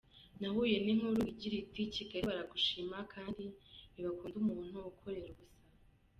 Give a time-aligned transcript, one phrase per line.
[0.39, 3.43] Nahuye n’inkuru igira iti Kigali baragushima, kandi
[3.91, 5.69] ntibakunda umuntu ukorera ubusa!